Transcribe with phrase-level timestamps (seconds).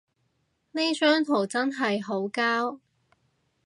[0.71, 2.79] 呢張圖真係好膠